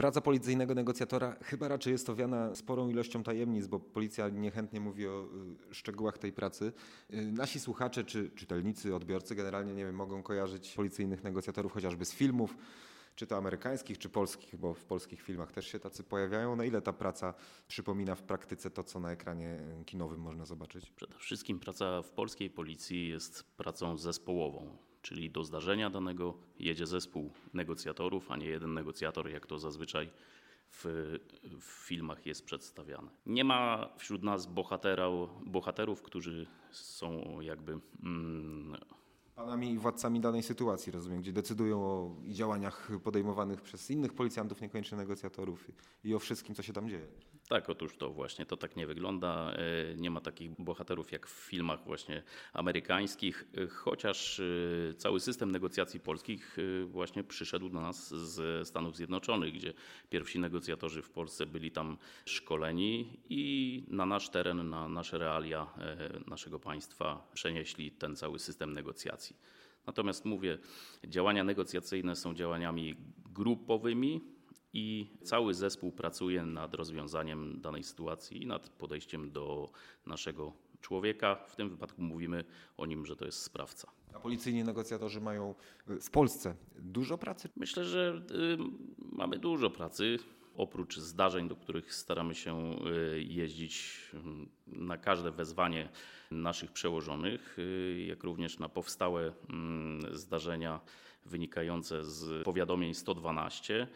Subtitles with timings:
[0.00, 5.28] Praca policyjnego negocjatora chyba raczej jest owiana sporą ilością tajemnic, bo policja niechętnie mówi o
[5.70, 6.72] y, szczegółach tej pracy.
[7.14, 12.12] Y, nasi słuchacze czy czytelnicy, odbiorcy generalnie nie wiem, mogą kojarzyć policyjnych negocjatorów chociażby z
[12.12, 12.56] filmów,
[13.14, 16.56] czy to amerykańskich, czy polskich, bo w polskich filmach też się tacy pojawiają.
[16.56, 17.34] Na ile ta praca
[17.68, 20.90] przypomina w praktyce to, co na ekranie kinowym można zobaczyć?
[20.90, 27.32] Przede wszystkim praca w polskiej policji jest pracą zespołową czyli do zdarzenia danego jedzie zespół
[27.54, 30.10] negocjatorów, a nie jeden negocjator, jak to zazwyczaj
[30.70, 30.84] w,
[31.60, 33.10] w, filmach jest przedstawiane.
[33.26, 34.46] Nie ma wśród nas
[35.46, 38.76] bohaterów, którzy są jakby mm,
[39.40, 44.98] panami i władcami danej sytuacji, rozumiem, gdzie decydują o działaniach podejmowanych przez innych policjantów, niekoniecznie
[44.98, 45.70] negocjatorów
[46.04, 47.06] i o wszystkim, co się tam dzieje.
[47.50, 49.52] Tak, otóż to właśnie, to tak nie wygląda.
[49.52, 52.22] E, nie ma takich bohaterów jak w filmach właśnie
[52.52, 59.54] amerykańskich, e, chociaż e, cały system negocjacji polskich właśnie przyszedł do nas z Stanów Zjednoczonych,
[59.54, 59.72] gdzie
[60.10, 65.66] pierwsi negocjatorzy w Polsce byli tam szkoleni i na nasz teren, na nasze realia
[66.26, 69.29] naszego państwa przenieśli ten cały system negocjacji.
[69.86, 70.58] Natomiast mówię,
[71.04, 72.96] działania negocjacyjne są działaniami
[73.34, 74.20] grupowymi,
[74.72, 79.70] i cały zespół pracuje nad rozwiązaniem danej sytuacji i nad podejściem do
[80.06, 81.34] naszego człowieka.
[81.34, 82.44] W tym wypadku mówimy
[82.76, 83.90] o nim, że to jest sprawca.
[84.14, 85.54] A policyjni negocjatorzy mają
[85.86, 87.48] w Polsce dużo pracy?
[87.56, 88.58] Myślę, że y,
[88.98, 90.18] mamy dużo pracy.
[90.60, 92.76] Oprócz zdarzeń, do których staramy się
[93.14, 94.18] y, jeździć y,
[94.66, 95.88] na każde wezwanie
[96.30, 100.80] naszych przełożonych, y, jak również na powstałe mm, zdarzenia
[101.26, 103.86] wynikające z powiadomień 112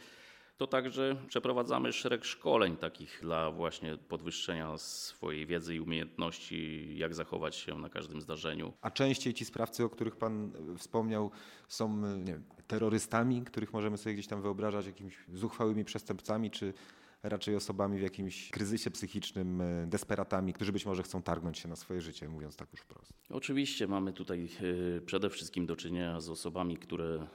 [0.57, 7.57] to także przeprowadzamy szereg szkoleń takich dla właśnie podwyższenia swojej wiedzy i umiejętności, jak zachować
[7.57, 8.73] się na każdym zdarzeniu.
[8.81, 11.31] A częściej ci sprawcy, o których Pan wspomniał,
[11.69, 16.73] są wiem, terrorystami, których możemy sobie gdzieś tam wyobrażać, jakimiś zuchwałymi przestępcami, czy
[17.25, 21.77] raczej osobami w jakimś kryzysie psychicznym, e, desperatami, którzy być może chcą targnąć się na
[21.77, 23.13] swoje życie, mówiąc tak już wprost.
[23.31, 24.49] Oczywiście mamy tutaj
[24.97, 27.27] e, przede wszystkim do czynienia z osobami, które e,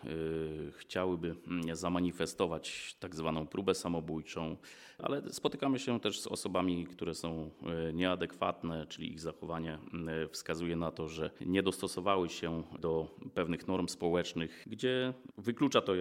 [0.72, 4.58] chciałyby mm, zamanifestować tak zwaną próbę samobójczą,
[4.98, 7.52] ale spotykamy się też z osobami, które są
[7.94, 13.88] nieadekwatne, czyli ich zachowanie mm, wskazuje na to, że nie dostosowały się do pewnych norm
[13.88, 15.96] społecznych, gdzie wyklucza to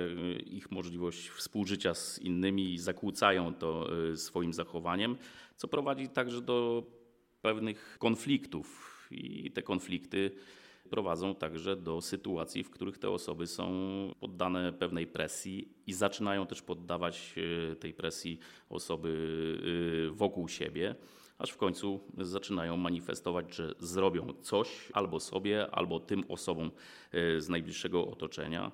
[0.46, 3.77] ich możliwość współżycia z innymi zakłócają to
[4.12, 5.16] Y, swoim zachowaniem,
[5.56, 6.86] co prowadzi także do
[7.42, 10.30] pewnych konfliktów i te konflikty
[10.90, 13.70] prowadzą także do sytuacji, w których te osoby są
[14.20, 17.34] poddane pewnej presji i zaczynają też poddawać
[17.72, 19.08] y, tej presji osoby
[20.08, 20.94] y, wokół siebie,
[21.38, 26.70] aż w końcu zaczynają manifestować, że zrobią coś albo sobie, albo tym osobom
[27.38, 28.72] z najbliższego otoczenia.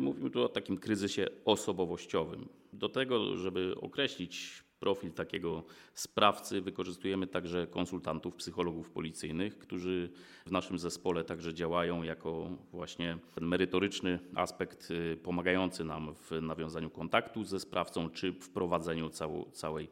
[0.00, 2.48] Mówimy tu o takim kryzysie osobowościowym.
[2.72, 5.64] Do tego, żeby określić profil takiego
[5.94, 10.10] sprawcy, wykorzystujemy także konsultantów, psychologów policyjnych, którzy
[10.46, 16.90] w naszym zespole także działają jako właśnie ten merytoryczny aspekt y, pomagający nam w nawiązaniu
[16.90, 19.10] kontaktu ze sprawcą czy w prowadzeniu
[19.52, 19.88] całej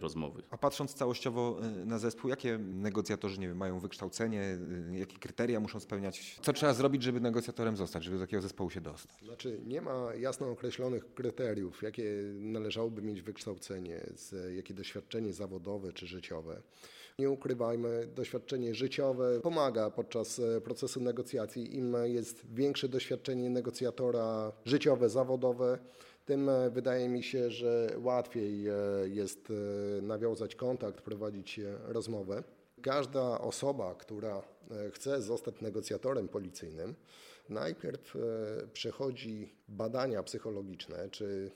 [0.00, 0.42] rozmowy.
[0.50, 4.58] A patrząc całościowo e, na zespół, jakie negocjatorzy nie wiem, mają wykształcenie,
[4.92, 6.38] e, jakie kryteria muszą spełniać?
[6.42, 9.16] Co trzeba zrobić, żeby negocjatorem zostać, żeby do takiego zespołu się dostać?
[9.22, 12.04] Znaczy, nie ma jasno określonych kryteriów, jakie
[12.34, 14.00] należałoby mieć wykształcenie,
[14.56, 16.62] jakie doświadczenie zawodowe czy życiowe.
[17.18, 21.76] Nie ukrywajmy, doświadczenie życiowe pomaga podczas procesu negocjacji.
[21.76, 25.78] Im jest większe doświadczenie negocjatora życiowe, zawodowe,
[26.24, 28.74] tym e, wydaje mi się, że łatwiej e,
[29.04, 32.42] jest e, nawiązać kontakt, prowadzić rozmowę.
[32.82, 34.42] Każda osoba, która
[34.92, 36.94] chce zostać negocjatorem policyjnym,
[37.48, 38.14] najpierw
[38.72, 41.50] przechodzi badania psychologiczne, czy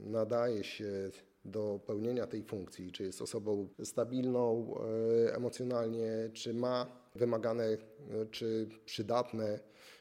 [0.00, 1.10] nadaje się
[1.44, 4.74] do pełnienia tej funkcji, czy jest osobą stabilną
[5.32, 7.76] emocjonalnie, czy ma wymagane
[8.30, 9.60] czy przydatne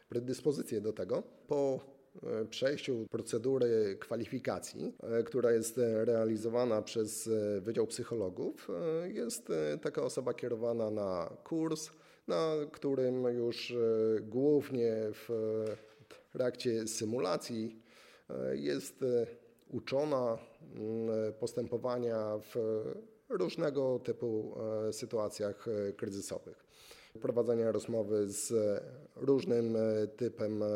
[0.10, 1.24] predyspozycje do tego.
[1.48, 1.80] Po
[2.50, 8.68] przejściu procedury kwalifikacji, e, która jest realizowana przez e, Wydział Psychologów,
[9.06, 9.52] jest
[9.82, 11.90] taka osoba kierowana na kurs,
[12.28, 13.74] na którym już
[14.22, 15.30] głównie w
[16.32, 17.82] trakcie symulacji
[18.54, 18.96] jest
[19.70, 20.38] uczona
[21.40, 22.56] postępowania w
[23.30, 24.56] różnego typu
[24.92, 25.66] sytuacjach
[25.98, 26.66] kryzysowych
[27.22, 28.54] prowadzenia rozmowy z
[29.16, 30.68] różnym e, typem e,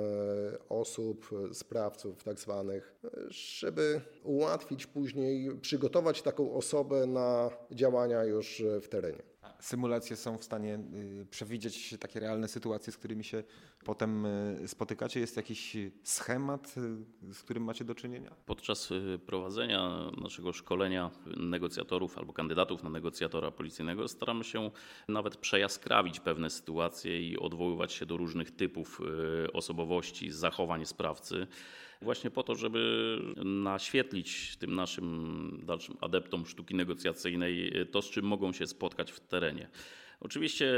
[0.70, 2.96] osób, sprawców tak zwanych,
[3.30, 9.37] żeby ułatwić później, przygotować taką osobę na działania już w terenie.
[9.60, 10.80] Symulacje są w stanie
[11.22, 13.44] y, przewidzieć takie realne sytuacje, z którymi się
[13.86, 15.20] potem y, spotykacie?
[15.20, 16.76] Jest jakiś schemat,
[17.30, 18.36] y, z którym macie do czynienia?
[18.46, 18.90] Podczas
[19.26, 24.72] prowadzenia naszego szkolenia negocjatorów albo kandydatów na negocjatora policyjnego staramy się
[25.08, 29.02] nawet przejaskrawić pewne sytuacje i odwoływać się do różnych typów
[29.54, 31.48] osobowości, zachowań sprawcy.
[32.02, 38.54] Właśnie po to, żeby naświetlić tym naszym dalszym adeptom sztuki negocjacyjnej to, z czym mogą
[38.54, 39.70] się spotkać w terenie.
[40.20, 40.74] Oczywiście,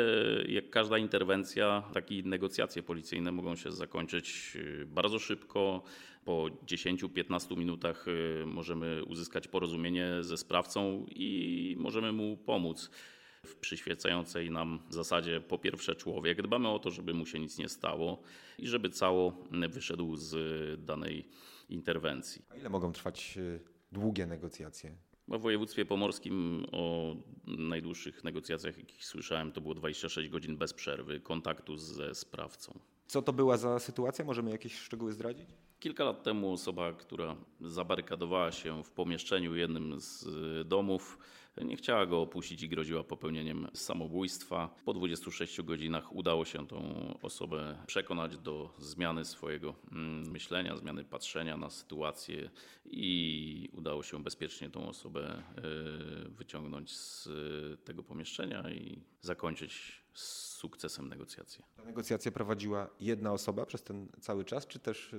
[0.47, 5.83] jak każda interwencja, takie negocjacje policyjne mogą się zakończyć y, bardzo szybko.
[6.25, 12.91] Po 10-15 minutach y, możemy uzyskać porozumienie ze sprawcą i możemy mu pomóc
[13.45, 16.41] w przyświecającej nam zasadzie po pierwsze człowiek.
[16.41, 18.21] Dbamy o to, żeby mu się nic nie stało
[18.57, 19.33] i żeby cało
[19.69, 21.27] wyszedł z danej
[21.69, 22.45] interwencji.
[22.49, 23.59] A ile mogą trwać y,
[23.91, 24.95] długie negocjacje?
[25.27, 27.15] W województwie pomorskim o
[27.47, 32.79] najdłuższych negocjacjach, jakich słyszałem, to było 26 godzin bez przerwy kontaktu ze sprawcą.
[33.07, 34.25] Co to była za sytuacja?
[34.25, 35.49] Możemy jakieś szczegóły zdradzić?
[35.79, 40.27] Kilka lat temu osoba, która zabarykadowała się w pomieszczeniu jednym z
[40.67, 41.17] domów,
[41.57, 44.75] nie chciała go opuścić i groziła popełnieniem samobójstwa.
[44.85, 46.79] Po 26 godzinach udało się tą
[47.21, 52.49] osobę przekonać do zmiany swojego mm, myślenia, zmiany patrzenia na sytuację
[52.85, 55.61] i udało się bezpiecznie tą osobę e,
[56.29, 57.29] wyciągnąć z
[57.83, 61.63] tego pomieszczenia i zakończyć z sukcesem negocjacje.
[61.79, 65.15] Ta negocjacje prowadziła jedna osoba przez ten cały czas, czy też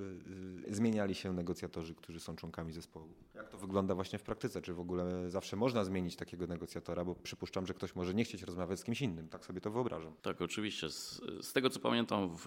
[0.66, 3.08] yy, zmieniali się negocjatorzy, którzy są członkami zespołu?
[3.34, 4.62] Jak to wygląda właśnie w praktyce?
[4.62, 7.04] Czy w ogóle zawsze można zmienić takiego negocjatora?
[7.04, 9.28] Bo przypuszczam, że ktoś może nie chcieć rozmawiać z kimś innym.
[9.28, 10.12] Tak sobie to wyobrażam.
[10.22, 10.90] Tak, oczywiście.
[10.90, 12.44] Z, z tego co pamiętam, w,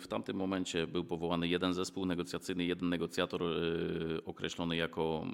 [0.00, 5.24] w tamtym momencie był powołany jeden zespół negocjacyjny, jeden negocjator yy, określony jako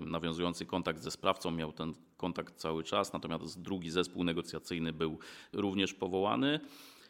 [0.00, 1.50] nawiązujący kontakt ze sprawcą.
[1.50, 5.18] Miał ten kontakt cały czas, natomiast drugi zespół negocjacyjny był
[5.52, 6.60] również powołany.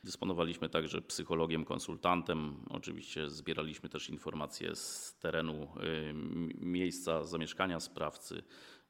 [0.05, 2.65] Dysponowaliśmy także psychologiem, konsultantem.
[2.71, 6.15] Oczywiście zbieraliśmy też informacje z terenu y,
[6.61, 8.43] miejsca zamieszkania sprawcy,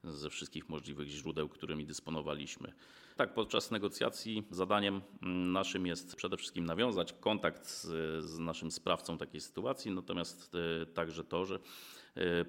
[0.04, 2.72] ze wszystkich możliwych źródeł, którymi dysponowaliśmy.
[3.16, 7.84] Tak, podczas negocjacji zadaniem mm, naszym jest przede wszystkim nawiązać kontakt z,
[8.24, 11.58] z naszym sprawcą takiej sytuacji, natomiast y, także to, że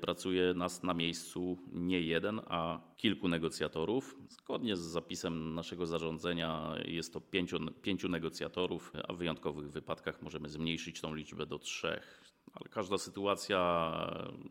[0.02, 4.18] pracuje nas na miejscu nie jeden, a kilku negocjatorów.
[4.30, 10.50] Zgodnie z zapisem naszego zarządzenia jest to pięciu, pięciu negocjatorów, a w wyjątkowych wypadkach możemy
[10.50, 13.94] zmniejszyć tą liczbę do trzech ale każda sytuacja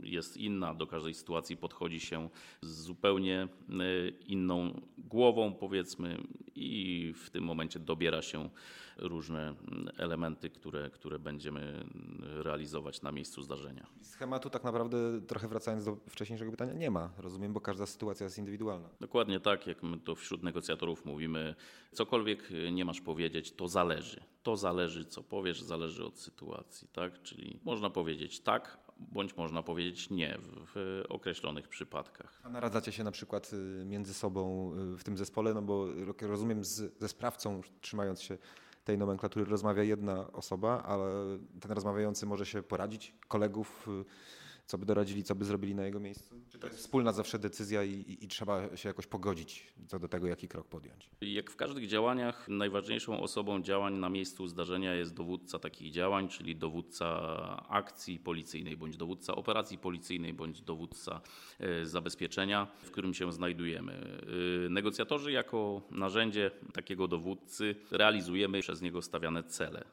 [0.02, 0.74] jest inna.
[0.74, 2.28] Do każdej sytuacji podchodzi się
[2.62, 3.48] z zupełnie e,
[4.26, 6.16] inną głową, powiedzmy,
[6.62, 8.50] i w tym momencie dobiera się
[8.96, 9.54] różne
[9.98, 11.84] elementy, które, które będziemy
[12.22, 13.86] realizować na miejscu zdarzenia.
[14.02, 18.38] Schematu tak naprawdę, trochę wracając do wcześniejszego pytania, nie ma, rozumiem, bo każda sytuacja jest
[18.38, 18.88] indywidualna.
[19.00, 21.54] Dokładnie tak, jak my to wśród negocjatorów mówimy,
[21.92, 24.22] cokolwiek nie masz powiedzieć, to zależy.
[24.42, 27.22] To zależy, co powiesz, zależy od sytuacji, tak?
[27.22, 28.78] Czyli można powiedzieć tak,
[29.12, 30.38] bądź można powiedzieć nie
[30.74, 32.40] w określonych przypadkach.
[32.44, 35.86] A naradzacie się na przykład y, między sobą y, w tym zespole, no bo
[36.20, 38.38] rozumiem z, ze sprawcą, trzymając się
[38.84, 44.04] tej nomenklatury rozmawia jedna osoba, ale ten rozmawiający może się poradzić kolegów y,
[44.66, 46.34] co by doradzili, co by zrobili na jego miejscu?
[46.50, 50.08] Czy to jest wspólna zawsze decyzja i, i, i, trzeba się jakoś pogodzić co do
[50.08, 51.10] tego, jaki krok podjąć?
[51.20, 56.56] Jak w każdych działaniach, najważniejszą osobą działań na miejscu zdarzenia jest dowódca takich działań, czyli
[56.56, 57.08] dowódca
[57.68, 61.20] akcji policyjnej, bądź dowódca operacji policyjnej, bądź dowódca
[61.60, 64.22] e, zabezpieczenia, w którym się znajdujemy.
[64.66, 69.84] E, negocjatorzy jako narzędzie takiego dowódcy realizujemy przez niego stawiane cele.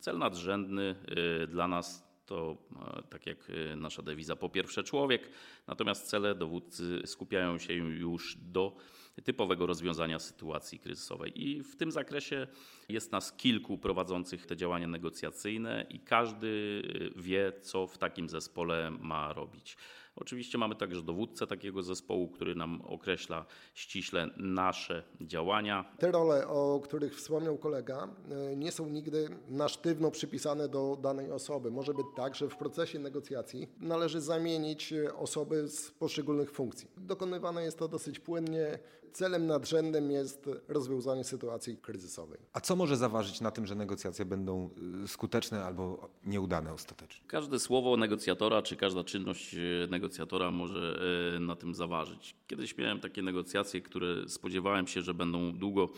[0.00, 0.94] Cel nadrzędny
[1.42, 2.56] e, dla nas to
[2.98, 5.30] e, tak jak e, nasza dewiza, po pierwsze człowiek,
[5.66, 8.76] natomiast cele dowódcy skupiają się już do
[9.24, 11.42] typowego rozwiązania sytuacji kryzysowej.
[11.42, 12.46] I w tym zakresie
[12.88, 16.82] jest nas kilku prowadzących te działania negocjacyjne i każdy
[17.16, 19.76] e, wie, co w takim zespole ma robić.
[20.16, 25.84] Oczywiście mamy także dowódcę takiego zespołu, który nam określa ściśle nasze działania.
[25.98, 31.30] Te role, o których wspomniał kolega, e, nie są nigdy na sztywno przypisane do danej
[31.30, 31.70] osoby.
[31.70, 36.88] Może być tak, że w procesie negocjacji należy zamienić osoby z poszczególnych funkcji.
[36.96, 38.78] Dokonywane jest to dosyć płynnie.
[39.12, 42.38] Celem nadrzędnym jest rozwiązanie sytuacji kryzysowej.
[42.52, 44.70] A co może zaważyć na tym, że negocjacje będą
[45.04, 47.24] y, skuteczne albo nieudane ostatecznie?
[47.26, 49.56] Każde słowo negocjatora czy każda czynność
[49.90, 50.98] negocjacyjna negocjatora może
[51.36, 52.36] e, na tym zaważyć.
[52.46, 55.88] Kiedyś miałem takie negocjacje, które spodziewałem się, że będą długo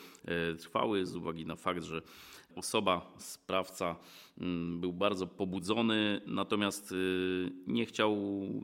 [0.59, 2.02] trwały z uwagi na fakt, że
[2.56, 3.96] osoba, sprawca
[4.38, 8.16] mm, był bardzo pobudzony, natomiast y, nie chciał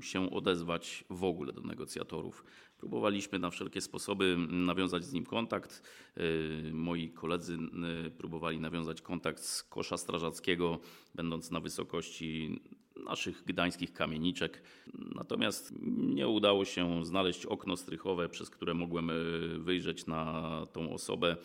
[0.03, 2.45] się odezwać w ogóle do negocjatorów.
[2.79, 5.83] Próbowaliśmy na wszelkie sposoby nawiązać z nim kontakt.
[6.19, 7.59] Y, moi koledzy
[8.07, 10.79] y, próbowali nawiązać kontakt z kosza strażackiego,
[11.15, 12.61] będąc na wysokości
[13.05, 14.63] naszych gdańskich kamieniczek.
[14.95, 19.11] Natomiast nie udało się znaleźć okno strychowe, przez które mogłem
[19.59, 21.37] wyjrzeć na tą osobę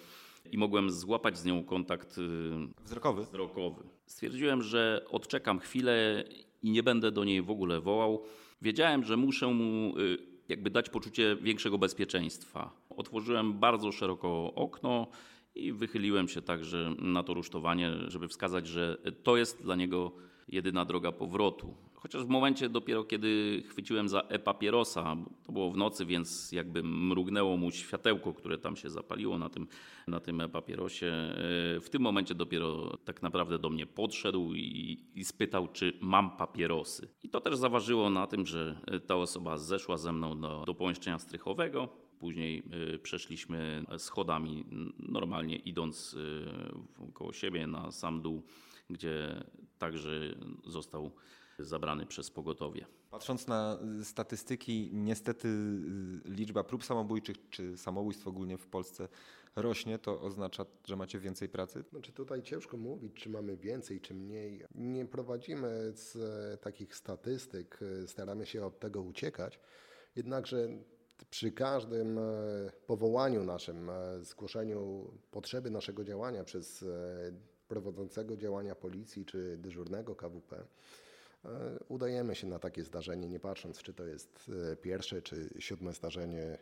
[0.52, 2.20] i mogłem złapać z nią kontakt
[2.86, 3.24] wzrokowy.
[3.24, 3.84] wzrokowy.
[4.06, 6.24] Stwierdziłem, że odczekam chwilę
[6.64, 8.24] i nie będę do niej w ogóle wołał.
[8.62, 9.94] Wiedziałem, że muszę mu
[10.50, 12.72] jakby dać poczucie większego bezpieczeństwa.
[12.90, 15.08] Otworzyłem bardzo szeroko okno
[15.56, 20.12] i wychyliłem się także na to rusztowanie, żeby wskazać, że to jest dla niego
[20.48, 21.75] jedyna droga powrotu.
[22.06, 27.58] Chociaż w momencie dopiero kiedy chwyciłem za e-papierosa, to było w nocy, więc jakby mrugnęło
[27.58, 29.68] mu światełko, które tam się zapaliło na tym,
[30.08, 31.08] na tym e-papierosie.
[31.08, 36.38] E, w tym momencie dopiero tak naprawdę do mnie podszedł i, i spytał, czy mam
[36.38, 37.08] papierosy.
[37.24, 41.20] I to też zaważyło na tym, że ta osoba zeszła ze mną do, do pomieszczenia
[41.20, 41.90] strychowego.
[42.20, 44.66] Później e, przeszliśmy schodami,
[45.00, 46.18] normalnie idąc
[47.00, 48.44] e, koło siebie na sam dół,
[48.90, 49.44] gdzie
[49.78, 50.36] także
[50.66, 51.12] został
[51.60, 52.86] zabrany przez pogotowie.
[53.12, 59.08] Patrząc na statystyki, niestety y, liczba prób samobójczych czy samobójstw ogólnie w Polsce
[59.56, 61.84] rośnie, to oznacza, że macie więcej pracy?
[61.90, 64.66] Znaczy tutaj ciężko mówić, czy mamy więcej, czy mniej.
[64.76, 69.60] Nie prowadzimy z e, takich statystyk, e, staramy się od tego uciekać.
[70.16, 70.68] Jednakże
[71.30, 72.22] przy każdym e,
[72.88, 76.86] powołaniu naszym, zgłoszeniu potrzeby naszego działania przez
[77.68, 80.66] prowadzącego działania policji czy dyżurnego KWP, E,
[81.88, 86.44] udajemy się na takie zdarzenie, nie patrząc, czy to jest e, pierwsze, czy siódme zdarzenie
[86.44, 86.58] e,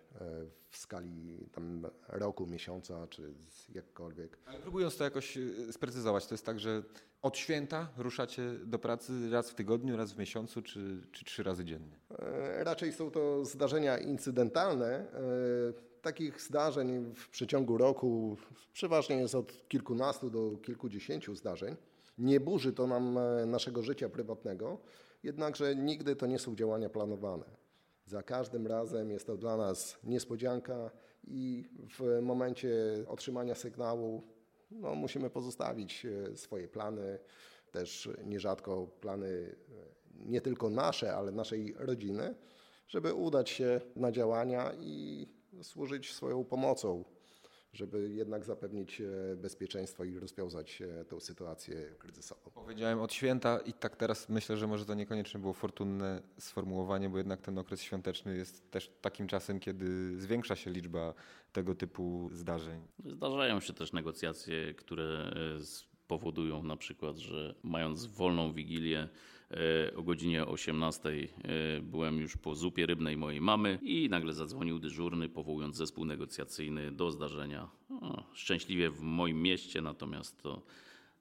[0.70, 3.34] w skali tam roku, miesiąca, czy
[3.74, 4.38] jakkolwiek.
[4.46, 5.38] Ale próbując to jakoś
[5.72, 6.84] sprecyzować, to jest tak, że
[7.22, 11.66] od święta ruszacie do pracy raz w tygodniu, raz w miesiącu, czy, czy trzy razy
[11.66, 12.00] dziennie?
[12.58, 15.06] Raczej są to zdarzenia incydentalne.
[16.02, 18.38] Takich zdarzeń w przeciągu roku
[18.74, 21.76] przeważnie jest od kilkunastu do kilkudziesięciu zdarzeń.
[22.18, 24.78] Nie burzy to nam e, naszego życia prywatnego,
[25.24, 27.46] jednakże nigdy to nie są działania planowane.
[28.06, 30.92] Za każdym razem jest to dla nas niespodzianka
[31.24, 32.76] i w momencie
[33.08, 34.24] otrzymania sygnału
[34.72, 37.20] no, musimy pozostawić e, swoje plany,
[37.72, 42.36] też nierzadko plany e, nie tylko nasze, ale naszej rodziny,
[42.88, 45.28] żeby udać się na działania i
[45.62, 47.04] służyć swoją pomocą
[47.74, 52.52] żeby jednak zapewnić e, bezpieczeństwo i rozwiązać e, tę sytuację kryzysową.
[52.52, 57.18] Powiedziałem od święta i tak teraz myślę, że może to niekoniecznie było fortunne sformułowanie, bo
[57.18, 61.14] jednak ten okres świąteczny jest też takim czasem, kiedy zwiększa się liczba
[61.52, 62.82] tego typu zdarzeń.
[63.06, 69.10] Zdarzają się też negocjacje, które e, powodują na przykład, że mając wolną wigilię
[69.96, 75.30] o godzinie 18 e, byłem już po zupie rybnej mojej mamy i nagle zadzwonił dyżurny,
[75.30, 77.70] powołując zespół negocjacyjny do zdarzenia.
[77.90, 80.62] O, szczęśliwie w moim mieście, natomiast to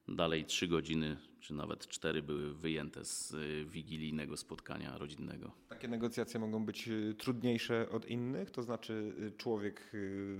[0.09, 5.53] dalej trzy godziny, czy nawet cztery były wyjęte z e, wigilijnego spotkania rodzinnego.
[5.69, 9.91] Takie negocjacje mogą być trudniejsze od innych, to znaczy człowiek,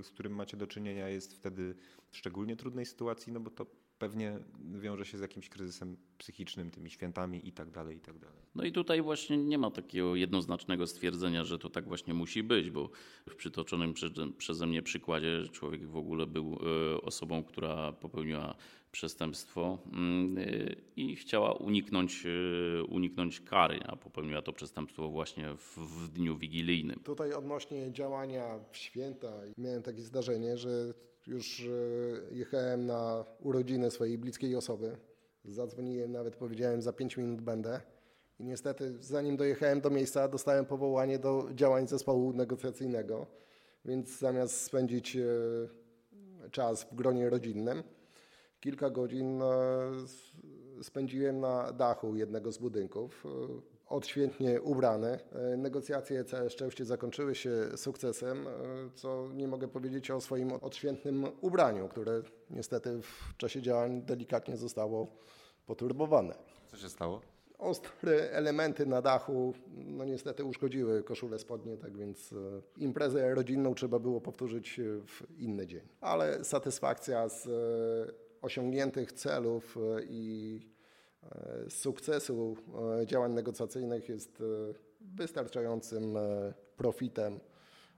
[0.03, 1.75] z którym macie do czynienia jest wtedy
[2.11, 3.67] w szczególnie trudnej sytuacji, no bo to
[4.03, 4.39] pewnie
[4.75, 8.43] wiąże się z jakimś kryzysem psychicznym, tymi świętami i tak dalej, i tak dalej.
[8.55, 12.71] No i tutaj właśnie nie ma takiego jednoznacznego stwierdzenia, że to tak właśnie musi być,
[12.71, 12.91] bo
[13.31, 13.95] w przytoczonym
[14.39, 16.59] przeze mnie przykładzie człowiek w ogóle był
[16.95, 18.55] e, osobą, która popełniła
[18.93, 20.45] przestępstwo mm, e,
[20.97, 27.01] i chciała uniknąć, e, uniknąć kary, a popełniła to przestępstwo właśnie w, w dniu wigilijnym.
[27.05, 30.95] Tutaj odnośnie działania w święta miałem takie zdarzenie, że
[31.27, 34.97] już e, jechałem na urodziny swojej bliskiej osoby.
[35.45, 37.81] Zadzwoniłem, nawet powiedziałem, za 5 minut będę.
[38.41, 43.27] I niestety, zanim dojechałem do miejsca, dostałem powołanie do działań zespołu negocjacyjnego.
[43.85, 45.23] Więc zamiast spędzić e,
[46.51, 47.83] czas w gronie rodzinnym,
[48.61, 49.47] kilka godzin e,
[50.83, 53.25] spędziłem na dachu jednego z budynków
[53.93, 55.19] odświętnie ubrany.
[55.33, 58.51] E, negocjacje całe szczęście zakończyły się sukcesem, e,
[58.95, 65.07] co nie mogę powiedzieć o swoim odświętnym ubraniu, które niestety w czasie działań delikatnie zostało
[65.67, 66.35] poturbowane.
[66.67, 67.21] Co się stało?
[67.59, 72.37] Ostre elementy na dachu, no niestety uszkodziły koszulę spodnie, tak więc e,
[72.77, 75.89] imprezę rodzinną trzeba było powtórzyć w inny dzień.
[76.01, 77.49] Ale satysfakcja z
[78.43, 80.61] osiągniętych celów i
[81.69, 82.57] sukcesu
[83.03, 84.45] e, działań negocjacyjnych jest e,
[85.01, 87.41] wystarczającym e, profitem,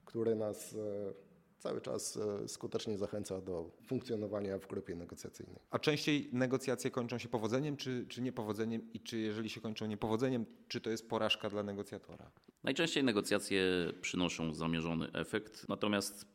[0.05, 1.13] który nas e,
[1.59, 5.59] cały czas e, skutecznie zachęca do funkcjonowania w grupie negocjacyjnej.
[5.71, 10.45] A częściej negocjacje kończą się powodzeniem czy, czy niepowodzeniem i czy jeżeli się kończą niepowodzeniem,
[10.67, 12.31] czy to jest porażka dla negocjatora?
[12.63, 13.63] Najczęściej negocjacje
[14.01, 16.25] przynoszą zamierzony efekt, natomiast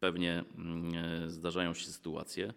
[0.00, 2.54] pewnie mm, zdarzają się sytuacje,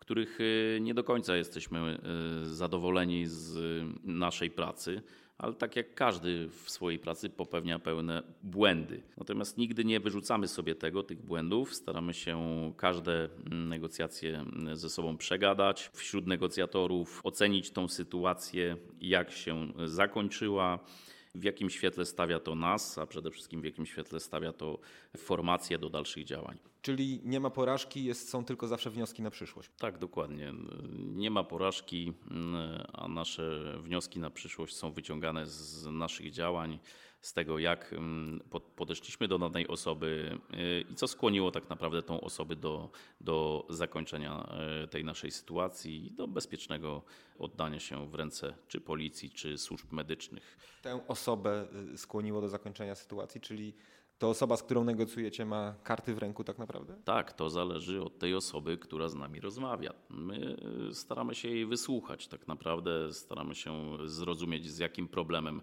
[0.00, 0.38] których
[0.80, 1.98] nie do końca jesteśmy
[2.42, 3.58] zadowoleni z
[4.04, 5.02] naszej pracy
[5.40, 9.02] ale tak jak każdy w swojej pracy popełnia pełne błędy.
[9.16, 11.74] Natomiast nigdy nie wyrzucamy sobie tego, tych błędów.
[11.74, 12.38] Staramy się
[12.76, 20.78] każde negocjacje ze sobą przegadać wśród negocjatorów, ocenić tą sytuację, jak się zakończyła
[21.34, 24.78] w jakim świetle stawia to nas, a przede wszystkim w jakim świetle stawia to
[25.16, 26.58] formację do dalszych działań.
[26.82, 29.70] Czyli nie ma porażki, jest, są tylko zawsze wnioski na przyszłość.
[29.78, 30.52] Tak, dokładnie.
[30.98, 32.12] Nie ma porażki,
[32.92, 36.78] a nasze wnioski na przyszłość są wyciągane z naszych działań,
[37.20, 37.94] z tego, jak
[38.76, 44.56] podeszliśmy do danej osoby y, i co skłoniło tak naprawdę tą osobę do, do zakończenia
[44.84, 47.02] y, tej naszej sytuacji i do bezpiecznego
[47.38, 50.58] oddania się w ręce czy policji, czy służb medycznych.
[50.82, 53.74] Tę osobę y, skłoniło do zakończenia sytuacji, czyli
[54.20, 56.96] to osoba, z którą negocjujecie, ma karty w ręku tak naprawdę?
[57.04, 59.92] Tak, to zależy od tej osoby, która z nami rozmawia.
[60.10, 60.56] My
[60.90, 65.62] y, staramy się jej wysłuchać, tak naprawdę staramy się zrozumieć, z jakim problemem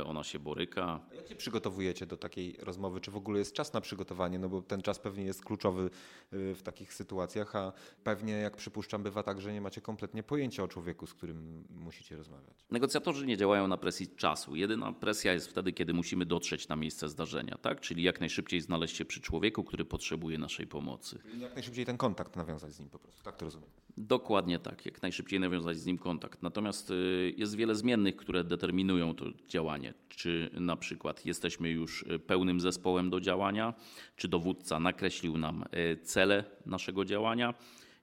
[0.00, 1.00] y, ona się boryka.
[1.10, 3.00] A jak się przygotowujecie do takiej rozmowy?
[3.00, 4.38] Czy w ogóle jest czas na przygotowanie?
[4.38, 5.90] No bo ten czas pewnie jest kluczowy
[6.32, 7.72] y, w takich sytuacjach, a
[8.04, 12.16] pewnie, jak przypuszczam, bywa tak, że nie macie kompletnie pojęcia o człowieku, z którym musicie
[12.16, 12.64] rozmawiać.
[12.70, 14.56] Negocjatorzy nie działają na presji czasu.
[14.56, 17.80] Jedyna presja jest wtedy, kiedy musimy dotrzeć na miejsce zdarzenia, tak?
[17.80, 21.18] Czy czyli jak najszybciej znaleźć się przy człowieku, który potrzebuje naszej pomocy.
[21.38, 23.68] Jak najszybciej ten kontakt nawiązać z nim po prostu, tak to rozumiem.
[23.96, 26.42] Dokładnie tak, jak najszybciej nawiązać z nim kontakt.
[26.42, 29.94] Natomiast y, jest wiele zmiennych, które determinują to działanie.
[30.08, 33.74] Czy na przykład jesteśmy już y, pełnym zespołem do działania,
[34.16, 37.54] czy dowódca nakreślił nam y, cele naszego działania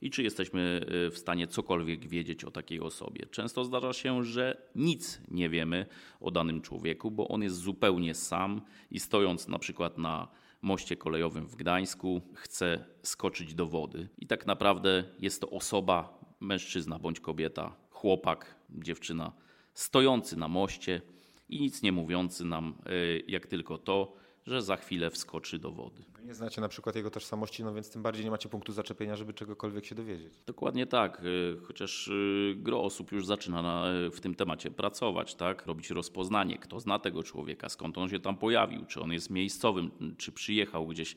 [0.02, 3.26] i czy jesteśmy y, w stanie cokolwiek wiedzieć o takiej osobie.
[3.26, 5.86] Często zdarza się, że nic nie wiemy
[6.20, 10.28] o danym człowieku, bo on jest zupełnie sam i stojąc na przykład na
[10.62, 14.08] moście kolejowym w Gdańsku chce skoczyć do wody.
[14.18, 19.32] I tak naprawdę jest to osoba, mężczyzna bądź kobieta, chłopak, dziewczyna,
[19.74, 21.02] stojący na moście
[21.50, 24.14] i nic nie mówiący nam, y, jak tylko to,
[24.50, 26.04] że za chwilę wskoczy do wody.
[26.24, 29.34] Nie znacie na przykład jego tożsamości, no więc tym bardziej nie macie punktu zaczepienia, żeby
[29.34, 30.34] czegokolwiek się dowiedzieć.
[30.46, 35.36] Dokładnie tak, y, chociaż y, gro osób już zaczyna na, y, w tym temacie pracować,
[35.36, 35.66] tak?
[35.66, 40.16] robić rozpoznanie, kto zna tego człowieka, skąd on się tam pojawił, czy on jest miejscowym,
[40.18, 41.16] czy przyjechał gdzieś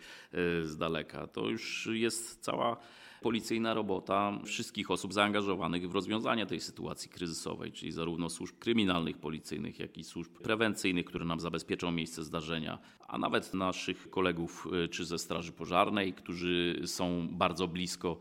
[0.62, 1.26] z daleka.
[1.26, 2.76] To już jest cała
[3.22, 9.78] policyjna robota wszystkich osób zaangażowanych w rozwiązanie tej sytuacji kryzysowej, czyli zarówno służb kryminalnych, policyjnych,
[9.78, 15.04] jak i służb prewencyjnych, które nam zabezpieczą miejsce zdarzenia, a nawet naszych kolegów y, czy
[15.04, 18.18] ze Straży Pożarnej, którzy są bardzo blisko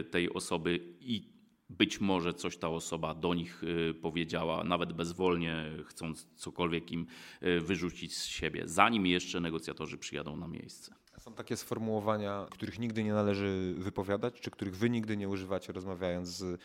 [0.00, 1.32] y, tej osoby i
[1.70, 7.06] być może coś ta osoba do nich y, powiedziała, nawet bezwolnie, chcąc cokolwiek im
[7.60, 11.01] wyrzucić z siebie, zanim jeszcze negocjatorzy przyjadą na miejsce.
[11.22, 16.28] Są takie sformułowania, których nigdy nie należy wypowiadać, czy których wy nigdy nie używacie, rozmawiając
[16.28, 16.60] z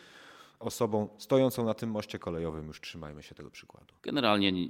[0.60, 2.68] osobą stojącą na tym moście kolejowym.
[2.68, 3.94] Już trzymajmy się tego przykładu.
[4.04, 4.68] Generalnie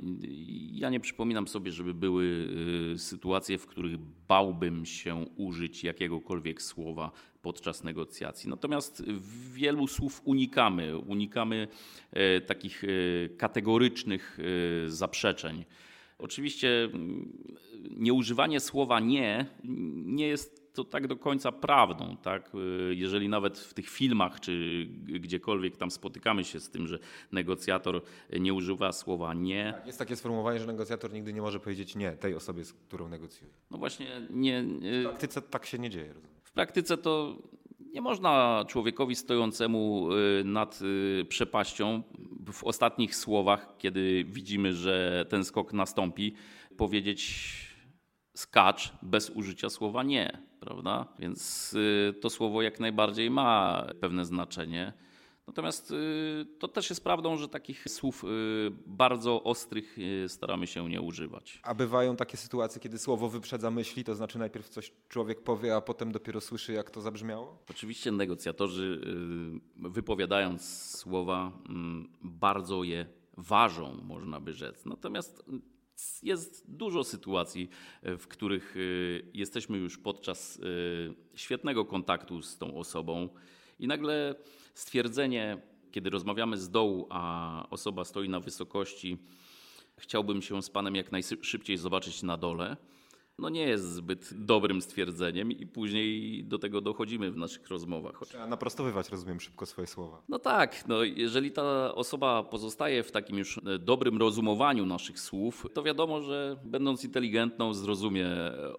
[0.71, 2.47] ja nie przypominam sobie, żeby były
[2.93, 3.97] y, sytuacje, w których
[4.28, 8.50] bałbym się użyć jakiegokolwiek słowa podczas negocjacji.
[8.50, 9.04] Natomiast
[9.54, 10.97] wielu słów unikamy.
[10.97, 11.67] Unikamy
[12.38, 14.39] y, takich y, kategorycznych
[14.88, 15.65] zaprzeczeń.
[16.17, 17.47] Oczywiście mm,
[17.89, 19.45] nieużywanie słowa nie
[20.06, 22.17] nie jest to tak do końca prawdą.
[22.17, 22.51] Tak?
[22.89, 26.99] Jeżeli nawet w tych filmach czy gdziekolwiek tam spotykamy się z tym, że
[27.32, 28.01] negocjator
[28.39, 29.73] nie używa słowa nie.
[29.77, 33.10] Tak, jest takie sformułowanie, że negocjator nigdy nie może powiedzieć nie tej osobie, z którą
[33.10, 33.53] negocjuje.
[33.71, 34.63] No właśnie nie.
[34.63, 36.13] W praktyce tak się nie dzieje.
[36.13, 36.38] Rozumiem.
[36.43, 37.38] W praktyce to
[37.93, 42.04] nie można człowiekowi stojącemu y, nad y, przepaścią
[42.54, 46.34] w ostatnich słowach, kiedy widzimy, że ten skok nastąpi,
[46.78, 47.43] powiedzieć
[48.36, 51.08] skacz bez użycia słowa nie, prawda?
[51.19, 54.93] Więc y, to słowo jak najbardziej ma pewne znaczenie.
[55.47, 58.27] Natomiast y, to też jest prawdą, że takich słów y,
[58.86, 61.60] bardzo ostrych y, staramy się nie używać.
[61.63, 65.81] A bywają takie sytuacje, kiedy słowo wyprzedza myśli, to znaczy najpierw coś człowiek powie, a
[65.81, 67.63] potem dopiero słyszy, jak to zabrzmiało?
[67.69, 69.01] Oczywiście negocjatorzy,
[69.75, 73.05] wypowiadając słowa, mm, bardzo je
[73.38, 74.86] ważą, można by rzec.
[74.86, 75.45] Natomiast
[76.23, 77.69] jest dużo sytuacji,
[78.03, 78.75] w których
[79.33, 80.62] jesteśmy już podczas
[81.36, 83.29] świetnego kontaktu z tą osobą
[83.79, 84.36] i nagle
[84.77, 85.57] stwierdzenie,
[85.91, 89.17] kiedy rozmawiamy z dołu, a osoba stoi na wysokości,
[89.97, 92.77] Chciałbym się z panem jak najszybciej zobaczyć na dole
[93.39, 98.21] no nie jest zbyt dobrym stwierdzeniem i później do tego dochodzimy w naszych rozmowach.
[98.26, 100.21] Trzeba naprostowywać, rozumiem, szybko swoje słowa.
[100.30, 105.65] No tak, no jeżeli ta osoba pozostaje w takim już e, dobrym rozumowaniu naszych słów,
[105.73, 108.28] to wiadomo, że będąc inteligentną zrozumie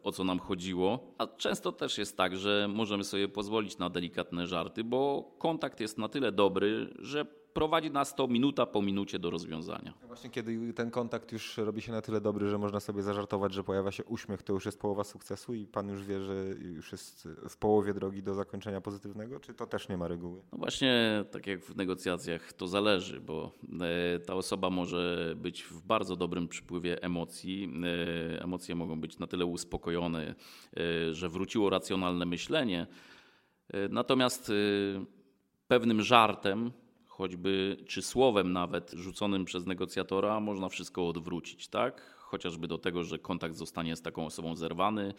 [0.02, 4.46] o co nam chodziło, a często też jest tak, że możemy sobie pozwolić na delikatne
[4.46, 9.30] żarty, bo kontakt jest na tyle dobry, że prowadzi nas to minuta po minucie do
[9.30, 9.94] rozwiązania.
[10.06, 13.64] Właśnie kiedy ten kontakt już robi się na tyle dobry, że można sobie zażartować, że
[13.64, 17.28] pojawia się uśmiech, to już jest połowa sukcesu i pan już wie, że już jest
[17.48, 20.42] w połowie drogi do zakończenia pozytywnego, czy to też nie ma reguły?
[20.52, 25.82] No właśnie, tak jak w negocjacjach, to zależy, bo e, ta osoba może być w
[25.82, 27.72] bardzo dobrym przypływie emocji.
[28.34, 30.34] E, emocje mogą być na tyle uspokojone,
[30.76, 32.86] e, że wróciło racjonalne myślenie.
[33.90, 34.52] Natomiast
[35.68, 36.72] pewnym żartem
[37.18, 42.16] choćby czy słowem nawet rzuconym przez negocjatora można wszystko odwrócić, tak?
[42.18, 45.14] Chociażby do tego, że kontakt zostanie z taką osobą zerwany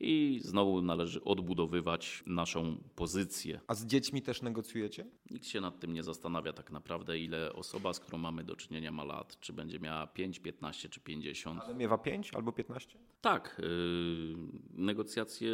[0.00, 3.60] i znowu należy odbudowywać naszą pozycję.
[3.66, 5.06] A z dziećmi też negocjujecie?
[5.30, 8.92] Nikt się nad tym nie zastanawia tak naprawdę, ile osoba, z którą mamy do czynienia
[8.92, 11.60] ma lat, czy będzie miała 5, 15 czy 50.
[11.60, 12.98] Ale miewa 5 albo 15?
[13.20, 13.62] Tak.
[13.62, 14.36] Yy,
[14.72, 15.50] negocjacje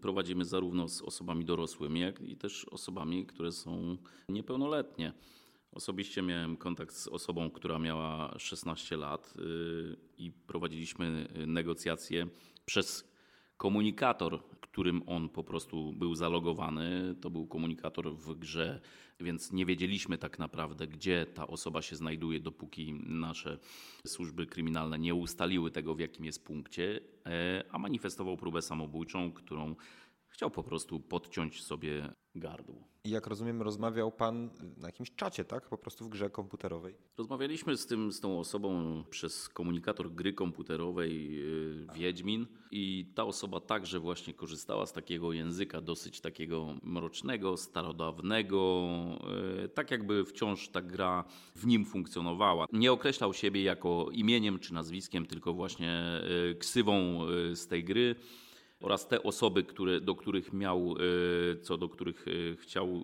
[0.00, 3.96] prowadzimy zarówno z osobami dorosłymi, jak i też osobami, które są
[4.28, 5.12] niepełnoletnie.
[5.72, 12.26] Osobiście miałem kontakt z osobą, która miała 16 lat yy, i prowadziliśmy negocjacje
[12.64, 13.13] przez
[13.64, 17.14] komunikator, którym on po prostu był zalogowany.
[17.20, 18.80] To był komunikator w grze,
[19.20, 23.58] więc nie wiedzieliśmy tak naprawdę, gdzie ta osoba się znajduje, dopóki nasze
[24.06, 29.76] służby kryminalne nie ustaliły tego, w jakim jest punkcie, e, a manifestował próbę samobójczą, którą
[30.28, 32.94] chciał po prostu podciąć sobie gardło.
[33.04, 35.68] I jak rozumiem, rozmawiał pan na jakimś czacie, tak?
[35.68, 36.94] Po prostu w grze komputerowej.
[37.18, 43.60] Rozmawialiśmy z, tym, z tą osobą przez komunikator gry komputerowej yy, Wiedźmin i ta osoba
[43.60, 48.90] także właśnie korzystała z takiego języka dosyć takiego mrocznego, starodawnego,
[49.60, 51.24] yy, tak jakby wciąż ta gra
[51.56, 52.66] w nim funkcjonowała.
[52.72, 58.16] Nie określał siebie jako imieniem czy nazwiskiem, tylko właśnie yy, ksywą yy, z tej gry
[58.84, 60.94] oraz te osoby, które, do których miał,
[61.52, 63.02] e, co do których e, chciał e,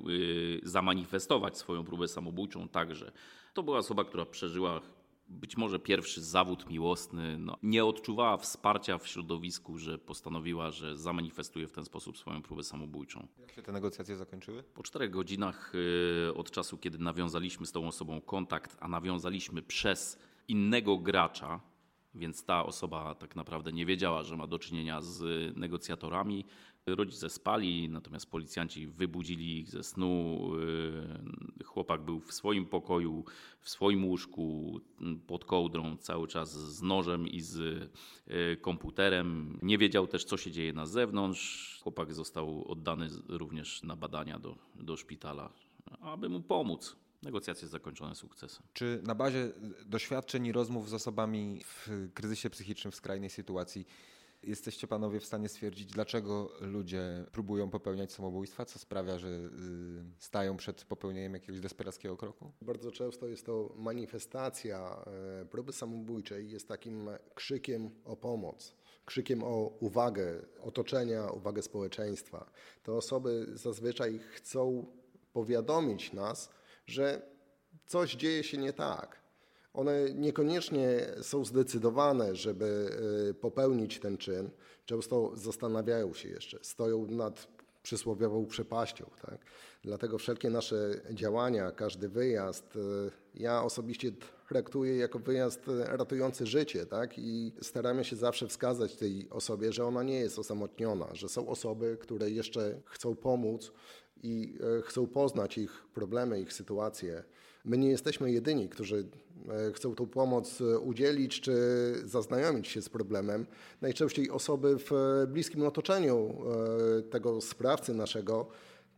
[0.63, 3.13] zamanifestować swoją próbę samobójczą także.
[3.55, 4.81] To była osoba, która przeżyła
[5.29, 7.39] być może pierwszy zawód miłosny.
[7.39, 12.63] No, nie odczuwała wsparcia w środowisku, że postanowiła, że zamanifestuje w ten sposób swoją próbę
[12.63, 13.29] samobójczą.
[13.39, 14.63] Jak się te negocjacje zakończyły?
[14.63, 15.73] Po czterech godzinach
[16.35, 21.61] od czasu, kiedy nawiązaliśmy z tą osobą kontakt, a nawiązaliśmy przez innego gracza,
[22.15, 25.23] więc ta osoba tak naprawdę nie wiedziała, że ma do czynienia z
[25.57, 26.45] negocjatorami.
[26.87, 30.41] Rodzice spali, natomiast policjanci wybudzili ich ze snu.
[31.59, 33.25] Yy, chłopak był w swoim pokoju,
[33.61, 34.81] w swoim łóżku,
[35.27, 37.59] pod kołdrą, cały czas z nożem i z
[38.27, 39.59] yy, komputerem.
[39.63, 41.79] Nie wiedział też, co się dzieje na zewnątrz.
[41.83, 45.53] Chłopak został oddany również na badania do, do szpitala,
[46.01, 46.97] aby mu pomóc.
[47.23, 48.63] Negocjacje zakończone sukcesem.
[48.73, 49.53] Czy na bazie
[49.87, 53.87] doświadczeń i rozmów z osobami w kryzysie psychicznym, w skrajnej sytuacji,
[54.43, 58.65] jesteście panowie w stanie stwierdzić, dlaczego ludzie próbują popełniać samobójstwa?
[58.65, 59.51] Co sprawia, że y,
[60.19, 62.53] stają przed popełnieniem jakiegoś desperackiego kroku?
[62.63, 65.05] Bardzo często jest to manifestacja
[65.43, 72.51] e, próby samobójczej, jest takim krzykiem o pomoc krzykiem o uwagę otoczenia, uwagę społeczeństwa.
[72.83, 74.87] Te osoby zazwyczaj chcą
[75.33, 76.51] powiadomić nas,
[76.91, 77.23] że
[77.87, 79.21] coś dzieje się nie tak.
[79.75, 82.91] One niekoniecznie są zdecydowane, żeby
[83.31, 84.51] y, popełnić ten czyn.
[84.85, 87.49] Często zastanawiają się jeszcze, stoją nad
[87.83, 89.11] przysłowiową przepaścią.
[89.27, 89.39] Tak?
[89.83, 94.13] Dlatego wszelkie nasze działania, każdy wyjazd, y, ja osobiście
[94.49, 96.87] traktuję jako wyjazd ratujący życie.
[96.87, 97.19] Tak?
[97.19, 101.97] I staramy się zawsze wskazać tej osobie, że ona nie jest osamotniona, że są osoby,
[102.01, 103.73] które jeszcze chcą pomóc
[104.23, 107.25] i e, chcą poznać ich problemy, ich sytuacje.
[107.65, 109.07] My nie jesteśmy jedyni, którzy
[109.49, 111.55] e, chcą tą pomoc e, udzielić czy
[112.05, 113.47] zaznajomić się z problemem.
[113.81, 114.91] Najczęściej osoby w
[115.29, 116.35] bliskim otoczeniu
[117.11, 118.47] tego sprawcy naszego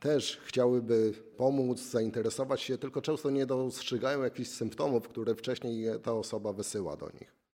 [0.00, 6.52] też chciałyby pomóc, zainteresować się, tylko często nie dostrzegają jakichś symptomów, które wcześniej ta osoba
[6.52, 7.41] wysyła do nich.